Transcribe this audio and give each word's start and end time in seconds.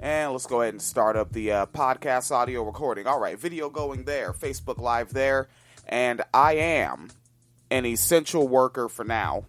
And 0.00 0.30
let's 0.30 0.46
go 0.46 0.62
ahead 0.62 0.74
and 0.74 0.82
start 0.82 1.16
up 1.16 1.32
the 1.32 1.50
uh, 1.50 1.66
podcast 1.66 2.30
audio 2.30 2.62
recording. 2.62 3.08
All 3.08 3.18
right, 3.18 3.36
video 3.36 3.68
going 3.68 4.04
there, 4.04 4.32
Facebook 4.32 4.78
Live 4.78 5.12
there, 5.12 5.48
and 5.88 6.22
I 6.32 6.54
am 6.54 7.08
an 7.72 7.84
essential 7.84 8.46
worker 8.46 8.88
for 8.88 9.04
now. 9.04 9.46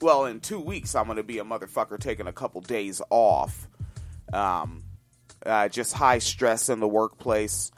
Well, 0.00 0.26
in 0.26 0.38
two 0.38 0.60
weeks, 0.60 0.94
I'm 0.94 1.06
going 1.06 1.16
to 1.16 1.24
be 1.24 1.40
a 1.40 1.44
motherfucker 1.44 1.98
taking 1.98 2.28
a 2.28 2.32
couple 2.32 2.60
days 2.60 3.02
off. 3.10 3.66
Um, 4.32 4.84
uh, 5.44 5.68
just 5.68 5.94
high 5.94 6.18
stress 6.18 6.68
in 6.68 6.78
the 6.78 6.88
workplace. 6.88 7.72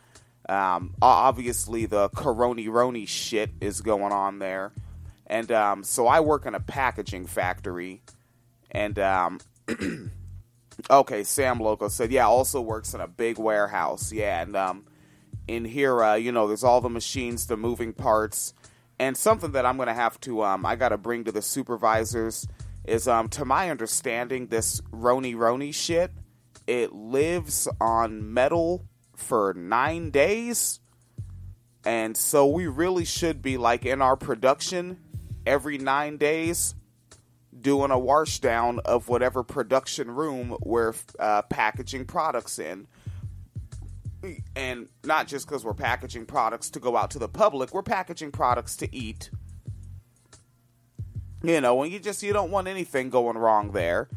Um, 0.51 0.95
obviously, 1.01 1.87
the 1.87 2.11
coroni 2.11 2.69
roni 2.69 3.09
shit 3.09 3.53
is 3.63 3.81
going 3.81 4.13
on 4.13 4.39
there. 4.39 4.73
And 5.27 5.51
um, 5.51 5.83
so 5.83 6.07
I 6.07 6.21
work 6.21 6.45
in 6.45 6.55
a 6.55 6.61
packaging 6.61 7.27
factory. 7.27 8.03
And, 8.71 8.99
um, 8.99 9.41
okay, 10.91 11.25
Sam 11.25 11.59
Loco 11.59 11.89
said, 11.89 12.13
yeah, 12.13 12.27
also 12.27 12.61
works 12.61 12.95
in 12.95 13.01
a 13.01 13.09
big 13.09 13.39
warehouse. 13.39 14.13
Yeah, 14.13 14.43
and 14.43 14.57
um, 14.57 14.87
in 15.49 15.65
here, 15.65 16.03
uh, 16.03 16.15
you 16.15 16.33
know, 16.33 16.47
there's 16.47 16.65
all 16.65 16.81
the 16.81 16.89
machines, 16.89 17.47
the 17.47 17.57
moving 17.57 17.93
parts. 17.93 18.55
And 18.99 19.17
something 19.17 19.53
that 19.53 19.67
I'm 19.67 19.77
going 19.77 19.89
to 19.89 19.95
have 19.95 20.19
to, 20.21 20.43
um, 20.43 20.65
I 20.65 20.77
got 20.77 20.89
to 20.89 20.97
bring 20.97 21.25
to 21.25 21.33
the 21.33 21.43
supervisors 21.43 22.47
is, 22.85 23.07
um, 23.07 23.29
to 23.31 23.45
my 23.45 23.71
understanding, 23.71 24.47
this 24.47 24.81
Roni 24.93 25.35
Roni 25.35 25.75
shit, 25.75 26.13
it 26.67 26.93
lives 26.93 27.69
on 27.81 28.33
metal 28.33 28.87
for 29.15 29.55
nine 29.55 30.11
days. 30.11 30.81
And 31.85 32.17
so 32.17 32.47
we 32.47 32.67
really 32.67 33.05
should 33.05 33.43
be 33.43 33.59
like 33.59 33.85
in 33.85 34.01
our 34.03 34.17
production 34.17 34.99
every 35.45 35.79
nine 35.79 36.17
days 36.17 36.75
doing 37.59 37.91
a 37.91 37.99
wash 37.99 38.41
down 38.41 38.81
of 38.85 39.09
whatever 39.09 39.43
production 39.43 40.11
room 40.11 40.57
we're 40.61 40.95
uh, 41.19 41.43
packaging 41.43 42.05
products 42.05 42.59
in. 42.59 42.87
And 44.57 44.89
not 45.05 45.29
just 45.29 45.47
because 45.47 45.65
we're 45.65 45.75
packaging 45.75 46.27
products 46.27 46.71
to 46.71 46.81
go 46.81 46.97
out 46.97 47.13
to 47.13 47.19
the 47.19 47.29
public, 47.29 47.73
we're 47.73 47.83
packaging 47.83 48.33
products 48.33 48.77
to 48.79 48.95
eat. 48.95 49.31
You 51.43 51.61
know, 51.61 51.83
and 51.83 51.93
you 51.93 52.01
just 52.01 52.23
you 52.23 52.33
don't 52.33 52.51
want 52.51 52.67
anything 52.67 53.11
going 53.11 53.39
wrong 53.39 53.71
there. 53.71 54.09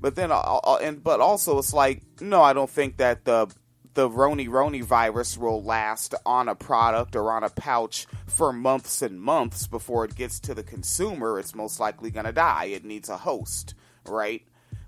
But 0.00 0.14
then, 0.14 0.32
I'll, 0.32 0.60
I'll, 0.64 0.76
and 0.76 1.02
but 1.02 1.20
also 1.20 1.58
it's 1.58 1.74
like, 1.74 2.02
no, 2.20 2.42
I 2.42 2.52
don't 2.52 2.70
think 2.70 2.96
that 2.96 3.24
the 3.24 3.48
the 3.94 4.08
Roni 4.08 4.48
Roni 4.48 4.82
virus 4.82 5.36
will 5.36 5.62
last 5.62 6.14
on 6.24 6.48
a 6.48 6.54
product 6.54 7.14
or 7.14 7.30
on 7.30 7.44
a 7.44 7.50
pouch 7.50 8.06
for 8.26 8.52
months 8.52 9.02
and 9.02 9.20
months 9.20 9.66
before 9.66 10.04
it 10.04 10.14
gets 10.14 10.40
to 10.40 10.54
the 10.54 10.62
consumer. 10.62 11.38
It's 11.38 11.54
most 11.54 11.78
likely 11.78 12.10
going 12.10 12.26
to 12.26 12.32
die. 12.32 12.66
It 12.66 12.84
needs 12.84 13.08
a 13.10 13.18
host, 13.18 13.74
right? 14.06 14.42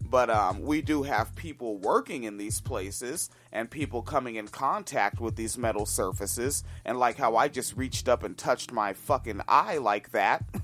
But 0.09 0.31
um, 0.31 0.63
we 0.63 0.81
do 0.81 1.03
have 1.03 1.35
people 1.35 1.77
working 1.77 2.25
in 2.25 2.37
these 2.37 2.61
places 2.61 3.31
and 3.53 3.71
people 3.71 4.03
coming 4.03 4.37
in 4.37 4.49
contact 4.49 5.21
with 5.21 5.37
these 5.37 5.59
metal 5.59 5.87
surfaces. 5.87 6.63
And 6.85 6.99
like 6.99 7.17
how 7.17 7.37
I 7.37 7.49
just 7.49 7.77
reached 7.77 8.09
up 8.09 8.23
and 8.23 8.37
touched 8.37 8.73
my 8.73 8.93
fucking 8.93 9.41
eye 9.49 9.79
like 9.79 10.13
that. 10.13 10.45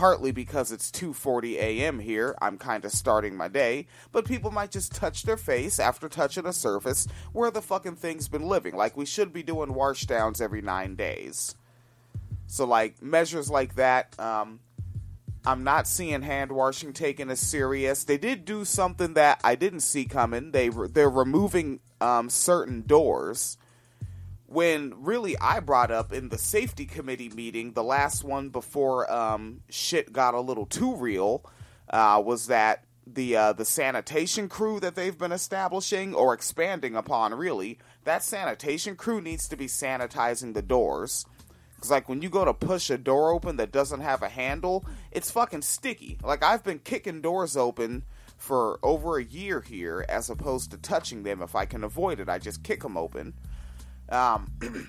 partly 0.00 0.32
because 0.32 0.72
it's 0.72 0.90
2:40 0.90 1.56
a.m. 1.56 1.98
here. 1.98 2.34
I'm 2.40 2.56
kind 2.56 2.86
of 2.86 2.90
starting 2.90 3.36
my 3.36 3.48
day, 3.48 3.86
but 4.12 4.24
people 4.24 4.50
might 4.50 4.70
just 4.70 4.94
touch 4.94 5.24
their 5.24 5.36
face 5.36 5.78
after 5.78 6.08
touching 6.08 6.46
a 6.46 6.54
surface 6.54 7.06
where 7.34 7.50
the 7.50 7.60
fucking 7.60 7.96
thing's 7.96 8.26
been 8.26 8.48
living. 8.48 8.74
Like 8.74 8.96
we 8.96 9.04
should 9.04 9.30
be 9.30 9.42
doing 9.42 9.74
wash 9.74 10.06
downs 10.06 10.40
every 10.40 10.62
9 10.62 10.94
days. 10.94 11.54
So 12.46 12.64
like 12.64 13.02
measures 13.02 13.50
like 13.50 13.74
that 13.74 14.18
um, 14.18 14.60
I'm 15.44 15.64
not 15.64 15.86
seeing 15.86 16.22
hand 16.22 16.50
washing 16.50 16.94
taken 16.94 17.28
as 17.28 17.40
serious. 17.40 18.04
They 18.04 18.16
did 18.16 18.46
do 18.46 18.64
something 18.64 19.12
that 19.14 19.42
I 19.44 19.54
didn't 19.54 19.80
see 19.80 20.06
coming. 20.06 20.52
They 20.52 20.70
they're 20.70 21.10
removing 21.10 21.80
um, 22.00 22.30
certain 22.30 22.84
doors 22.86 23.58
when 24.50 24.92
really 24.96 25.38
I 25.38 25.60
brought 25.60 25.92
up 25.92 26.12
in 26.12 26.28
the 26.28 26.36
safety 26.36 26.84
committee 26.84 27.28
meeting, 27.28 27.72
the 27.72 27.84
last 27.84 28.24
one 28.24 28.48
before 28.48 29.10
um, 29.10 29.60
shit 29.70 30.12
got 30.12 30.34
a 30.34 30.40
little 30.40 30.66
too 30.66 30.96
real, 30.96 31.44
uh, 31.88 32.20
was 32.24 32.48
that 32.48 32.84
the 33.06 33.36
uh, 33.36 33.52
the 33.52 33.64
sanitation 33.64 34.48
crew 34.48 34.80
that 34.80 34.96
they've 34.96 35.16
been 35.16 35.30
establishing 35.30 36.14
or 36.14 36.34
expanding 36.34 36.96
upon, 36.96 37.32
really, 37.32 37.78
that 38.02 38.24
sanitation 38.24 38.96
crew 38.96 39.20
needs 39.20 39.46
to 39.46 39.56
be 39.56 39.66
sanitizing 39.66 40.52
the 40.52 40.62
doors. 40.62 41.24
Because, 41.76 41.92
like, 41.92 42.08
when 42.08 42.20
you 42.20 42.28
go 42.28 42.44
to 42.44 42.52
push 42.52 42.90
a 42.90 42.98
door 42.98 43.30
open 43.30 43.56
that 43.56 43.70
doesn't 43.70 44.00
have 44.00 44.20
a 44.20 44.28
handle, 44.28 44.84
it's 45.12 45.30
fucking 45.30 45.62
sticky. 45.62 46.18
Like, 46.24 46.42
I've 46.42 46.64
been 46.64 46.80
kicking 46.80 47.20
doors 47.20 47.56
open 47.56 48.02
for 48.36 48.80
over 48.82 49.16
a 49.16 49.24
year 49.24 49.60
here 49.60 50.04
as 50.08 50.28
opposed 50.28 50.72
to 50.72 50.76
touching 50.76 51.22
them. 51.22 51.40
If 51.40 51.54
I 51.54 51.66
can 51.66 51.84
avoid 51.84 52.18
it, 52.18 52.28
I 52.28 52.38
just 52.40 52.64
kick 52.64 52.82
them 52.82 52.96
open. 52.96 53.34
Um, 54.10 54.50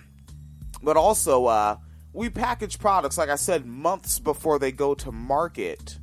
but 0.84 0.98
also, 0.98 1.46
uh, 1.46 1.78
we 2.14 2.30
package 2.30 2.80
products, 2.80 3.18
like 3.18 3.30
I 3.30 3.36
said, 3.36 3.66
months 3.66 4.20
before 4.20 4.59
they 4.59 4.72
go 4.72 4.94
to 4.96 5.12
market. 5.12 5.98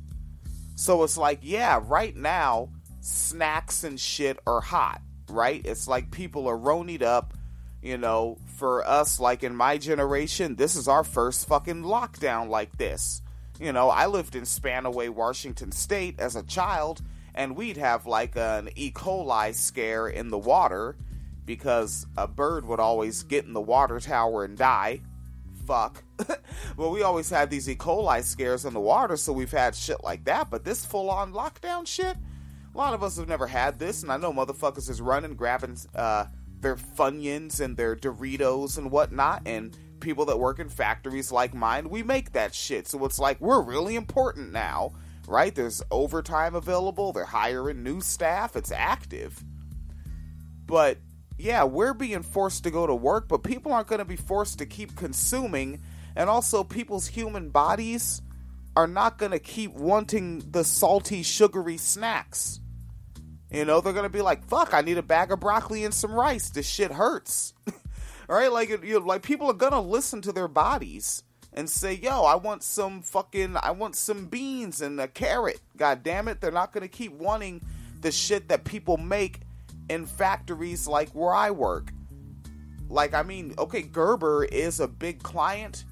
So 0.75 1.03
it's 1.03 1.17
like, 1.17 1.39
yeah, 1.41 1.79
right 1.83 2.15
now, 2.15 2.69
snacks 3.01 3.83
and 3.83 3.99
shit 3.99 4.39
are 4.47 4.61
hot, 4.61 5.01
right? 5.29 5.61
It's 5.65 5.87
like 5.87 6.11
people 6.11 6.47
are 6.47 6.57
ronied 6.57 7.01
up. 7.01 7.33
You 7.81 7.97
know, 7.97 8.37
for 8.57 8.85
us, 8.85 9.21
like 9.21 9.41
in 9.43 9.55
my 9.55 9.77
generation, 9.77 10.55
this 10.55 10.75
is 10.75 10.89
our 10.89 11.03
first 11.03 11.47
fucking 11.47 11.83
lockdown 11.83 12.49
like 12.49 12.77
this. 12.77 13.21
You 13.57 13.71
know, 13.71 13.89
I 13.89 14.07
lived 14.07 14.35
in 14.35 14.43
Spanaway, 14.43 15.09
Washington 15.09 15.71
State 15.71 16.19
as 16.19 16.35
a 16.35 16.43
child, 16.43 17.01
and 17.33 17.55
we'd 17.55 17.77
have 17.77 18.05
like 18.05 18.35
an 18.35 18.69
E. 18.75 18.91
coli 18.91 19.55
scare 19.55 20.07
in 20.09 20.29
the 20.29 20.37
water 20.37 20.97
because 21.49 22.05
a 22.15 22.27
bird 22.27 22.63
would 22.63 22.79
always 22.79 23.23
get 23.23 23.43
in 23.43 23.53
the 23.53 23.59
water 23.59 23.99
tower 23.99 24.43
and 24.43 24.55
die. 24.55 25.01
Fuck. 25.65 26.03
well, 26.77 26.91
we 26.91 27.01
always 27.01 27.27
had 27.27 27.49
these 27.49 27.67
E. 27.67 27.75
coli 27.75 28.21
scares 28.21 28.65
in 28.65 28.73
the 28.75 28.79
water, 28.79 29.17
so 29.17 29.33
we've 29.33 29.49
had 29.49 29.73
shit 29.73 30.03
like 30.03 30.25
that. 30.25 30.51
But 30.51 30.63
this 30.63 30.85
full 30.85 31.09
on 31.09 31.33
lockdown 31.33 31.87
shit, 31.87 32.15
a 32.71 32.77
lot 32.77 32.93
of 32.93 33.01
us 33.01 33.17
have 33.17 33.27
never 33.27 33.47
had 33.47 33.79
this, 33.79 34.03
and 34.03 34.11
I 34.11 34.17
know 34.17 34.31
motherfuckers 34.31 34.91
is 34.91 35.01
running, 35.01 35.33
grabbing 35.33 35.75
uh, 35.95 36.25
their 36.59 36.75
Funyuns 36.75 37.61
and 37.61 37.75
their 37.75 37.95
Doritos 37.95 38.77
and 38.77 38.91
whatnot, 38.91 39.41
and 39.47 39.75
people 40.01 40.25
that 40.25 40.37
work 40.37 40.59
in 40.59 40.69
factories 40.69 41.31
like 41.31 41.55
mine, 41.55 41.89
we 41.89 42.03
make 42.03 42.33
that 42.33 42.53
shit. 42.53 42.87
So 42.87 43.03
it's 43.05 43.17
like 43.17 43.41
we're 43.41 43.63
really 43.63 43.95
important 43.95 44.51
now, 44.51 44.91
right? 45.27 45.55
There's 45.55 45.81
overtime 45.89 46.53
available, 46.53 47.11
they're 47.11 47.25
hiring 47.25 47.81
new 47.81 48.01
staff, 48.01 48.55
it's 48.55 48.71
active. 48.71 49.43
But 50.67 50.99
yeah, 51.39 51.63
we're 51.63 51.93
being 51.93 52.21
forced 52.21 52.63
to 52.65 52.71
go 52.71 52.85
to 52.85 52.93
work, 52.93 53.29
but 53.29 53.43
people 53.43 53.71
aren't 53.71 53.87
going 53.87 53.99
to 53.99 54.05
be 54.05 54.17
forced 54.17 54.59
to 54.59 54.65
keep 54.65 54.95
consuming. 54.95 55.81
And 56.15 56.29
also, 56.29 56.63
people's 56.63 57.07
human 57.07 57.49
bodies 57.49 58.21
are 58.75 58.87
not 58.87 59.17
going 59.17 59.31
to 59.31 59.39
keep 59.39 59.73
wanting 59.73 60.43
the 60.51 60.65
salty, 60.65 61.23
sugary 61.23 61.77
snacks. 61.77 62.59
You 63.49 63.65
know, 63.65 63.79
they're 63.79 63.93
going 63.93 64.03
to 64.03 64.09
be 64.09 64.21
like, 64.21 64.43
fuck, 64.45 64.73
I 64.73 64.81
need 64.81 64.97
a 64.97 65.03
bag 65.03 65.31
of 65.31 65.39
broccoli 65.39 65.85
and 65.85 65.93
some 65.93 66.13
rice. 66.13 66.49
This 66.49 66.67
shit 66.67 66.91
hurts. 66.91 67.53
right? 68.27 68.51
Like, 68.51 68.69
you 68.83 68.99
know, 68.99 69.05
like 69.05 69.23
people 69.23 69.49
are 69.49 69.53
going 69.53 69.71
to 69.71 69.79
listen 69.79 70.21
to 70.23 70.33
their 70.33 70.49
bodies 70.49 71.23
and 71.53 71.69
say, 71.69 71.93
yo, 71.93 72.23
I 72.23 72.35
want 72.35 72.63
some 72.63 73.01
fucking, 73.01 73.55
I 73.63 73.71
want 73.71 73.95
some 73.95 74.25
beans 74.25 74.81
and 74.81 74.99
a 74.99 75.07
carrot. 75.07 75.61
God 75.77 76.03
damn 76.03 76.27
it. 76.27 76.41
They're 76.41 76.51
not 76.51 76.73
going 76.73 76.83
to 76.83 76.89
keep 76.89 77.13
wanting 77.13 77.61
the 78.01 78.11
shit 78.11 78.49
that 78.49 78.65
people 78.65 78.97
make 78.97 79.39
in 79.89 80.05
factories 80.05 80.87
like 80.87 81.09
where 81.09 81.33
I 81.33 81.51
work. 81.51 81.91
Like, 82.87 83.13
I 83.13 83.23
mean, 83.23 83.53
okay, 83.57 83.81
Gerber 83.81 84.45
is 84.45 84.79
a 84.79 84.87
big 84.87 85.21
client, 85.21 85.85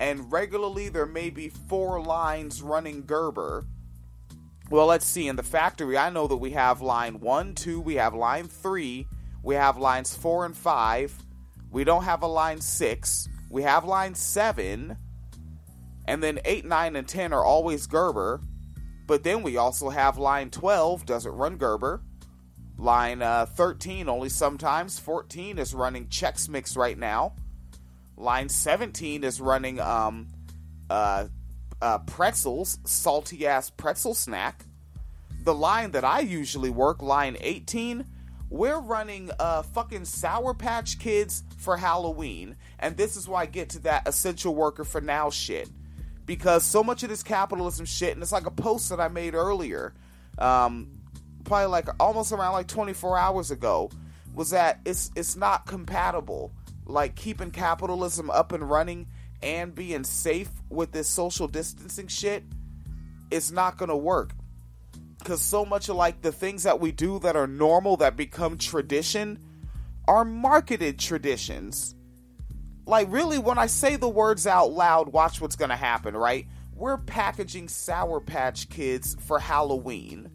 and 0.00 0.30
regularly 0.32 0.88
there 0.88 1.06
may 1.06 1.30
be 1.30 1.48
four 1.48 2.00
lines 2.00 2.62
running 2.62 3.04
Gerber. 3.04 3.66
Well, 4.70 4.86
let's 4.86 5.06
see. 5.06 5.28
In 5.28 5.36
the 5.36 5.42
factory, 5.42 5.96
I 5.96 6.10
know 6.10 6.26
that 6.26 6.36
we 6.36 6.50
have 6.50 6.80
line 6.80 7.20
one, 7.20 7.54
two, 7.54 7.80
we 7.80 7.94
have 7.96 8.14
line 8.14 8.48
three, 8.48 9.06
we 9.42 9.54
have 9.54 9.78
lines 9.78 10.14
four 10.14 10.44
and 10.44 10.56
five. 10.56 11.14
We 11.70 11.84
don't 11.84 12.04
have 12.04 12.22
a 12.22 12.26
line 12.26 12.60
six. 12.60 13.28
We 13.50 13.62
have 13.62 13.84
line 13.84 14.14
seven. 14.14 14.96
And 16.06 16.22
then 16.22 16.40
eight, 16.44 16.64
nine, 16.64 16.96
and 16.96 17.06
ten 17.06 17.32
are 17.32 17.44
always 17.44 17.86
Gerber. 17.86 18.40
But 19.06 19.22
then 19.22 19.42
we 19.42 19.56
also 19.56 19.88
have 19.88 20.18
line 20.18 20.50
12, 20.50 21.06
doesn't 21.06 21.32
run 21.32 21.56
Gerber. 21.56 22.02
Line 22.78 23.22
uh, 23.22 23.46
13 23.46 24.08
only 24.08 24.28
sometimes. 24.28 24.98
14 25.00 25.58
is 25.58 25.74
running 25.74 26.06
Chex 26.06 26.48
Mix 26.48 26.76
right 26.76 26.96
now. 26.96 27.34
Line 28.16 28.48
17 28.48 29.24
is 29.24 29.40
running 29.40 29.80
um, 29.80 30.28
uh, 30.88 31.26
uh, 31.82 31.98
pretzels, 31.98 32.78
salty 32.84 33.46
ass 33.46 33.68
pretzel 33.70 34.14
snack. 34.14 34.64
The 35.42 35.54
line 35.54 35.90
that 35.92 36.04
I 36.04 36.20
usually 36.20 36.70
work, 36.70 37.02
line 37.02 37.36
18, 37.40 38.04
we're 38.50 38.80
running 38.80 39.30
uh, 39.38 39.62
fucking 39.62 40.04
Sour 40.04 40.54
Patch 40.54 40.98
Kids 40.98 41.42
for 41.58 41.76
Halloween. 41.76 42.56
And 42.78 42.96
this 42.96 43.16
is 43.16 43.28
why 43.28 43.42
I 43.42 43.46
get 43.46 43.70
to 43.70 43.80
that 43.80 44.06
essential 44.06 44.54
worker 44.54 44.84
for 44.84 45.00
now 45.00 45.30
shit. 45.30 45.68
Because 46.26 46.64
so 46.64 46.84
much 46.84 47.02
of 47.02 47.08
this 47.08 47.22
capitalism 47.22 47.86
shit, 47.86 48.12
and 48.12 48.22
it's 48.22 48.32
like 48.32 48.46
a 48.46 48.50
post 48.50 48.90
that 48.90 49.00
I 49.00 49.08
made 49.08 49.34
earlier. 49.34 49.94
Um, 50.38 50.97
probably 51.48 51.66
like 51.66 51.88
almost 51.98 52.30
around 52.30 52.52
like 52.52 52.68
24 52.68 53.18
hours 53.18 53.50
ago 53.50 53.90
was 54.34 54.50
that 54.50 54.80
it's 54.84 55.10
it's 55.16 55.34
not 55.34 55.66
compatible. 55.66 56.52
Like 56.84 57.16
keeping 57.16 57.50
capitalism 57.50 58.30
up 58.30 58.52
and 58.52 58.68
running 58.68 59.08
and 59.42 59.74
being 59.74 60.04
safe 60.04 60.50
with 60.68 60.92
this 60.92 61.08
social 61.08 61.48
distancing 61.48 62.06
shit 62.06 62.44
is 63.30 63.50
not 63.50 63.78
going 63.78 63.88
to 63.88 63.96
work. 63.96 64.32
Cuz 65.24 65.40
so 65.40 65.64
much 65.64 65.88
of 65.88 65.96
like 65.96 66.22
the 66.22 66.32
things 66.32 66.62
that 66.62 66.80
we 66.80 66.92
do 66.92 67.18
that 67.20 67.34
are 67.34 67.46
normal 67.46 67.96
that 67.96 68.16
become 68.16 68.56
tradition 68.58 69.38
are 70.06 70.24
marketed 70.24 70.98
traditions. 70.98 71.94
Like 72.86 73.08
really 73.10 73.38
when 73.38 73.58
I 73.58 73.66
say 73.66 73.96
the 73.96 74.08
words 74.08 74.46
out 74.46 74.70
loud, 74.72 75.12
watch 75.12 75.40
what's 75.40 75.56
going 75.56 75.70
to 75.70 75.76
happen, 75.76 76.16
right? 76.16 76.46
We're 76.74 76.98
packaging 76.98 77.68
Sour 77.68 78.20
Patch 78.20 78.68
Kids 78.68 79.16
for 79.26 79.40
Halloween 79.40 80.30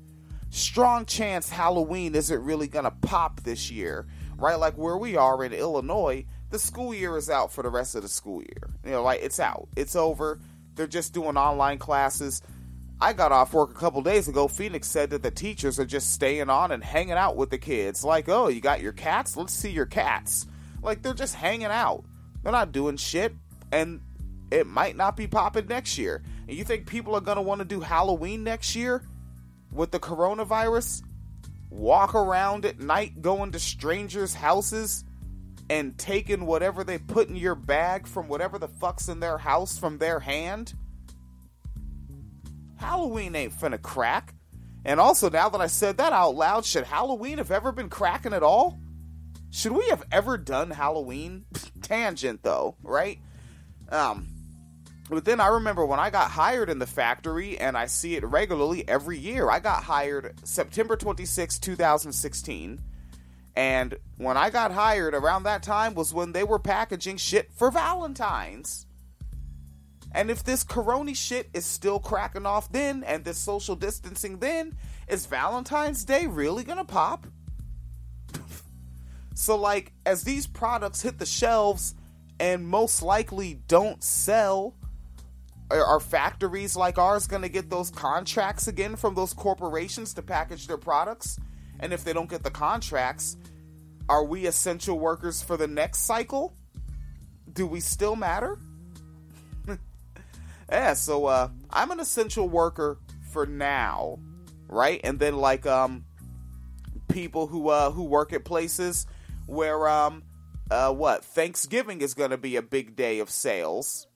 strong 0.54 1.04
chance 1.06 1.50
Halloween 1.50 2.14
isn't 2.14 2.44
really 2.44 2.68
going 2.68 2.86
to 2.86 2.92
pop 2.92 3.42
this 3.42 3.72
year, 3.72 4.06
right? 4.38 4.56
Like 4.56 4.78
where 4.78 4.98
we 4.98 5.18
are 5.18 5.44
in 5.44 5.52
Illinois, 5.52 6.26
the 6.52 6.60
school 6.60 6.94
year 6.94 7.18
is 7.18 7.30
out 7.30 7.52
for 7.52 7.64
the 7.64 7.70
rest 7.70 7.96
of 7.96 8.04
the 8.04 8.08
school 8.08 8.42
year. 8.42 8.70
You 8.86 8.92
know, 8.92 9.04
like 9.04 9.22
it's 9.24 9.40
out, 9.40 9.68
it's 9.76 9.96
over. 9.96 10.40
They're 10.76 10.86
just 10.86 11.12
doing 11.12 11.38
online 11.38 11.80
classes. 11.80 12.42
I 13.02 13.14
got 13.14 13.32
off 13.32 13.54
work 13.54 13.72
a 13.72 13.74
couple 13.74 14.02
days 14.04 14.28
ago. 14.28 14.48
Phoenix 14.48 14.88
said 14.88 15.10
that 15.10 15.24
the 15.24 15.32
teachers 15.32 15.80
are 15.80 15.86
just 15.86 16.12
staying 16.12 16.50
on 16.50 16.72
and 16.72 16.84
hanging 16.84 17.14
out 17.14 17.36
with 17.36 17.50
the 17.50 17.58
kids. 17.58 18.04
Like, 18.04 18.30
oh, 18.30 18.48
you 18.48 18.62
got 18.62 18.82
your 18.82 18.94
cats? 18.94 19.36
Let's 19.36 19.54
see 19.54 19.72
your 19.72 19.88
cats. 19.88 20.46
Like, 20.82 21.02
they're 21.02 21.14
just 21.14 21.36
hanging 21.36 21.66
out. 21.66 22.06
They're 22.44 22.52
not 22.52 22.72
doing 22.72 22.98
shit. 22.98 23.34
And 23.72 24.02
it 24.52 24.68
might 24.68 24.96
not 24.96 25.18
be 25.18 25.28
popping 25.28 25.68
next 25.68 25.98
year. 25.98 26.24
And 26.48 26.56
you 26.56 26.64
think 26.64 26.86
people 26.86 27.16
are 27.16 27.22
going 27.22 27.38
to 27.38 27.42
want 27.42 27.60
to 27.60 27.66
do 27.66 27.82
Halloween 27.82 28.44
next 28.44 28.76
year? 28.76 29.04
With 29.74 29.92
the 29.92 30.00
coronavirus 30.00 31.04
walk 31.70 32.14
around 32.14 32.66
at 32.66 32.80
night 32.80 33.22
going 33.22 33.52
to 33.52 33.60
strangers' 33.60 34.36
houses 34.36 35.04
and 35.70 35.98
taking 35.98 36.46
whatever 36.46 36.84
they 36.84 36.98
put 36.98 37.30
in 37.30 37.36
your 37.36 37.56
bag 37.56 38.08
from 38.08 38.28
whatever 38.28 38.60
the 38.60 38.68
fuck's 38.68 39.08
in 39.08 39.20
their 39.20 39.38
house 39.38 39.78
from 39.78 39.98
their 39.98 40.20
hand? 40.20 40.74
Halloween 42.78 43.36
ain't 43.36 43.54
finna 43.54 43.82
crack. 43.82 44.36
And 44.86 45.00
also, 45.00 45.30
now 45.30 45.50
that 45.50 45.62
I 45.62 45.68
said 45.68 45.98
that 45.98 46.12
out 46.12 46.36
loud, 46.36 46.66
should 46.66 46.84
Halloween 46.84 47.38
have 47.38 47.52
ever 47.52 47.72
been 47.72 47.90
cracking 47.90 48.34
at 48.34 48.44
all? 48.44 48.78
Should 49.50 49.72
we 49.72 49.88
have 49.90 50.04
ever 50.12 50.38
done 50.38 50.72
Halloween? 50.72 51.46
Tangent, 51.82 52.44
though, 52.44 52.76
right? 52.84 53.20
Um, 53.90 54.28
but 55.14 55.26
then 55.26 55.40
I 55.40 55.48
remember 55.48 55.86
when 55.86 56.00
I 56.00 56.10
got 56.10 56.32
hired 56.32 56.70
in 56.70 56.80
the 56.80 56.88
factory, 56.88 57.58
and 57.58 57.78
I 57.78 57.88
see 57.88 58.16
it 58.16 58.24
regularly 58.24 58.88
every 58.88 59.18
year. 59.18 59.50
I 59.50 59.60
got 59.60 59.84
hired 59.84 60.34
September 60.44 60.96
26, 60.96 61.60
2016. 61.60 62.82
And 63.56 63.98
when 64.18 64.38
I 64.38 64.50
got 64.50 64.72
hired 64.72 65.14
around 65.14 65.44
that 65.44 65.64
time 65.64 65.94
was 65.94 66.14
when 66.14 66.32
they 66.32 66.44
were 66.44 66.60
packaging 66.60 67.18
shit 67.18 67.52
for 67.54 67.70
Valentine's. 67.70 68.88
And 70.12 70.30
if 70.30 70.44
this 70.44 70.64
corona 70.64 71.16
shit 71.16 71.50
is 71.54 71.66
still 71.66 72.00
cracking 72.00 72.46
off 72.46 72.72
then, 72.72 73.04
and 73.04 73.24
this 73.24 73.38
social 73.38 73.76
distancing 73.76 74.40
then, 74.40 74.78
is 75.08 75.26
Valentine's 75.26 76.06
Day 76.06 76.28
really 76.28 76.64
gonna 76.64 76.86
pop? 76.86 77.26
so, 79.36 79.56
like, 79.56 79.92
as 80.06 80.24
these 80.24 80.48
products 80.48 81.02
hit 81.02 81.20
the 81.20 81.26
shelves 81.26 81.96
and 82.40 82.68
most 82.68 83.02
likely 83.02 83.56
don't 83.68 84.04
sell, 84.04 84.76
are 85.72 86.00
factories 86.00 86.76
like 86.76 86.98
ours 86.98 87.28
going 87.28 87.42
to 87.42 87.50
get 87.50 87.70
those 87.70 87.90
contracts 87.90 88.68
again 88.68 88.96
from 88.96 89.16
those 89.16 89.34
corporations 89.34 90.14
to 90.16 90.22
package 90.22 90.68
their 90.68 90.78
products? 90.78 91.40
And 91.80 91.94
if 91.94 92.04
they 92.04 92.14
don't 92.14 92.30
get 92.30 92.44
the 92.44 92.52
contracts, 92.52 93.38
are 94.10 94.24
we 94.24 94.46
essential 94.46 95.00
workers 95.00 95.42
for 95.42 95.58
the 95.58 95.68
next 95.68 96.00
cycle? 96.02 96.56
Do 97.52 97.66
we 97.66 97.80
still 97.80 98.16
matter? 98.16 98.60
yeah, 100.70 100.94
so 100.94 101.26
uh, 101.26 101.50
I'm 101.70 101.92
an 101.92 102.00
essential 102.00 102.48
worker 102.48 103.00
for 103.32 103.46
now, 103.46 104.20
right? 104.68 105.02
And 105.04 105.20
then 105.20 105.38
like 105.38 105.66
um 105.66 106.06
people 107.10 107.48
who 107.48 107.70
uh 107.70 107.92
who 107.92 108.04
work 108.04 108.32
at 108.32 108.46
places 108.46 109.06
where 109.46 109.90
um 109.90 110.24
uh 110.72 110.94
what 110.94 111.26
Thanksgiving 111.26 112.02
is 112.02 112.14
going 112.14 112.30
to 112.30 112.38
be 112.38 112.56
a 112.56 112.62
big 112.62 112.96
day 112.96 113.20
of 113.20 113.30
sales 113.30 114.08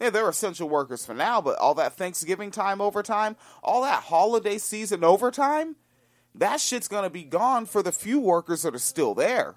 yeah, 0.00 0.10
they're 0.10 0.28
essential 0.28 0.68
workers 0.68 1.04
for 1.04 1.14
now, 1.14 1.40
but 1.40 1.58
all 1.58 1.74
that 1.74 1.94
Thanksgiving 1.94 2.50
time 2.50 2.80
overtime, 2.80 3.36
all 3.62 3.82
that 3.82 4.04
holiday 4.04 4.58
season 4.58 5.02
overtime, 5.02 5.76
that 6.34 6.60
shit's 6.60 6.88
gonna 6.88 7.10
be 7.10 7.24
gone 7.24 7.66
for 7.66 7.82
the 7.82 7.92
few 7.92 8.20
workers 8.20 8.62
that 8.62 8.74
are 8.74 8.78
still 8.78 9.14
there. 9.14 9.56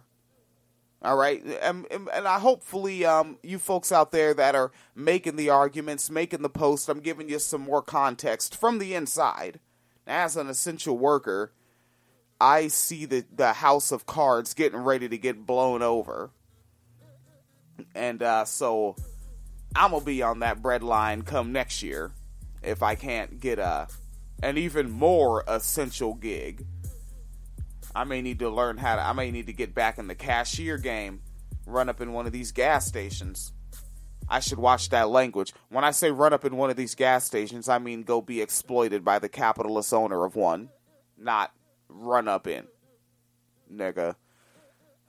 All 1.03 1.17
right, 1.17 1.43
and, 1.61 1.87
and 1.91 2.27
I 2.27 2.37
hopefully 2.37 3.05
um, 3.05 3.39
you 3.41 3.57
folks 3.57 3.91
out 3.91 4.11
there 4.11 4.35
that 4.35 4.53
are 4.53 4.71
making 4.95 5.35
the 5.35 5.49
arguments, 5.49 6.11
making 6.11 6.43
the 6.43 6.49
post, 6.49 6.89
I'm 6.89 6.99
giving 6.99 7.27
you 7.27 7.39
some 7.39 7.61
more 7.61 7.81
context 7.81 8.55
from 8.55 8.77
the 8.77 8.93
inside. 8.93 9.59
As 10.05 10.37
an 10.37 10.47
essential 10.47 10.97
worker, 10.97 11.53
I 12.39 12.67
see 12.67 13.05
the 13.05 13.25
the 13.33 13.53
house 13.53 13.91
of 13.91 14.05
cards 14.05 14.53
getting 14.53 14.79
ready 14.79 15.07
to 15.07 15.17
get 15.17 15.45
blown 15.45 15.81
over, 15.81 16.31
and 17.95 18.21
uh, 18.21 18.45
so 18.45 18.95
I'm 19.75 19.91
gonna 19.91 20.03
be 20.03 20.21
on 20.21 20.39
that 20.39 20.61
bread 20.61 20.83
line 20.83 21.21
come 21.21 21.51
next 21.51 21.81
year 21.81 22.11
if 22.61 22.83
I 22.83 22.95
can't 22.95 23.39
get 23.39 23.59
a 23.59 23.87
an 24.43 24.57
even 24.57 24.89
more 24.89 25.43
essential 25.47 26.13
gig. 26.15 26.65
I 27.93 28.03
may 28.03 28.21
need 28.21 28.39
to 28.39 28.49
learn 28.49 28.77
how 28.77 28.95
to. 28.95 29.01
I 29.01 29.13
may 29.13 29.31
need 29.31 29.47
to 29.47 29.53
get 29.53 29.75
back 29.75 29.97
in 29.97 30.07
the 30.07 30.15
cashier 30.15 30.77
game, 30.77 31.21
run 31.65 31.89
up 31.89 32.01
in 32.01 32.13
one 32.13 32.25
of 32.25 32.31
these 32.31 32.51
gas 32.51 32.85
stations. 32.85 33.53
I 34.27 34.39
should 34.39 34.59
watch 34.59 34.89
that 34.89 35.09
language. 35.09 35.53
When 35.69 35.83
I 35.83 35.91
say 35.91 36.09
run 36.09 36.31
up 36.31 36.45
in 36.45 36.55
one 36.55 36.69
of 36.69 36.77
these 36.77 36.95
gas 36.95 37.25
stations, 37.25 37.67
I 37.67 37.79
mean 37.79 38.03
go 38.03 38.21
be 38.21 38.41
exploited 38.41 39.03
by 39.03 39.19
the 39.19 39.29
capitalist 39.29 39.93
owner 39.93 40.23
of 40.23 40.35
one, 40.35 40.69
not 41.17 41.51
run 41.89 42.27
up 42.27 42.47
in. 42.47 42.67
Nigga. 43.71 44.15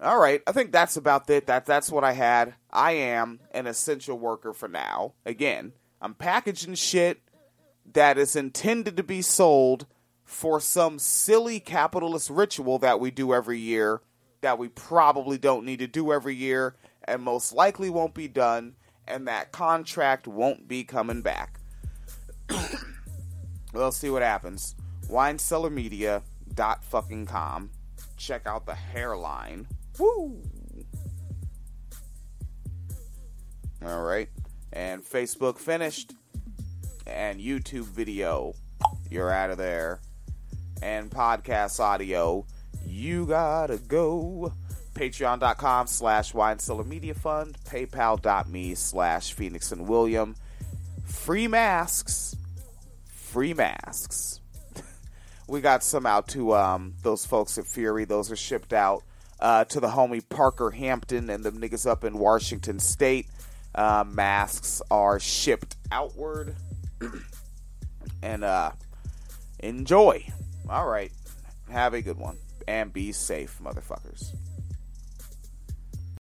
All 0.03 0.19
right, 0.19 0.43
I 0.49 0.53
think 0.53 0.73
that's 0.73 0.97
about 0.97 1.31
it. 1.31 1.47
That 1.47 1.65
that's 1.65 1.91
what 1.91 2.03
I 2.03 2.13
had. 2.13 2.55
I 2.73 2.91
am 2.93 3.39
an 3.53 3.69
essential 3.69 4.19
worker 4.19 4.53
for 4.53 4.67
now. 4.69 5.15
Again, 5.25 5.75
I'm 6.01 6.15
packaging 6.15 6.75
shit 6.75 7.21
that 7.93 8.19
is 8.19 8.35
intended 8.35 8.97
to 8.97 9.05
be 9.05 9.23
sold 9.23 9.87
for 10.25 10.61
some 10.61 10.99
silly 10.99 11.61
capitalist 11.61 12.31
ritual 12.31 12.81
that 12.81 12.99
we 12.99 13.13
do 13.13 13.33
every 13.33 13.61
year 13.61 14.01
that 14.41 14.59
we 14.59 14.67
probably 14.69 15.39
don't 15.39 15.65
need 15.65 15.79
to 15.79 15.87
do 15.87 16.13
every 16.13 16.35
year 16.35 16.75
and 17.05 17.23
most 17.23 17.53
likely 17.53 17.89
won't 17.89 18.15
be 18.15 18.27
done 18.29 18.75
and 19.07 19.29
that 19.29 19.53
contract 19.53 20.27
won't 20.27 20.67
be 20.69 20.85
coming 20.85 21.23
back. 21.23 21.61
we'll 23.73 23.93
see 23.93 24.11
what 24.11 24.23
happens. 24.23 24.75
WineCellarMedia.com. 25.09 27.71
Check 28.17 28.47
out 28.47 28.67
the 28.67 28.75
hairline. 28.75 29.67
Woo! 29.99 30.43
All 33.85 34.03
right. 34.03 34.29
And 34.73 35.03
Facebook 35.03 35.59
finished. 35.59 36.15
And 37.07 37.41
YouTube 37.41 37.85
video. 37.85 38.55
You're 39.11 39.31
out 39.31 39.51
of 39.51 39.59
there. 39.59 40.01
And 40.83 41.11
podcast 41.11 41.81
audio. 41.81 42.47
You 42.87 43.27
gotta 43.27 43.79
go. 43.79 44.53
Patreon.com 44.95 45.87
slash 45.87 46.35
Wine 46.35 46.59
Cellar 46.59 46.85
Media 46.85 47.15
Fund. 47.15 47.59
PayPal.me 47.65 48.75
slash 48.75 49.33
Phoenix 49.33 49.73
and 49.73 49.89
William. 49.89 50.37
Free 51.05 51.49
masks. 51.49 52.37
Free 53.07 53.55
masks. 53.55 54.41
we 55.49 55.61
got 55.61 55.83
some 55.83 56.07
out 56.07 56.29
to 56.29 56.55
um, 56.55 56.95
those 57.03 57.27
folks 57.27 57.59
at 57.59 57.67
Fury. 57.67 58.05
Those 58.05 58.31
are 58.31 58.37
shipped 58.37 58.73
out 58.73 59.03
uh, 59.43 59.65
to 59.65 59.81
the 59.81 59.89
homie 59.89 60.27
Parker 60.27 60.71
Hampton 60.71 61.29
and 61.29 61.45
the 61.45 61.51
niggas 61.51 61.87
up 61.87 62.05
in 62.05 62.17
Washington 62.17 62.79
State. 62.79 63.27
Uh, 63.75 64.05
masks 64.07 64.81
are 64.91 65.19
shipped 65.19 65.77
outward. 65.91 66.55
and 68.23 68.45
uh, 68.45 68.71
enjoy. 69.59 70.25
All 70.71 70.87
right. 70.87 71.11
Have 71.71 71.93
a 71.93 72.01
good 72.01 72.19
one. 72.19 72.39
And 72.69 72.93
be 72.93 73.11
safe, 73.11 73.59
motherfuckers. 73.61 74.33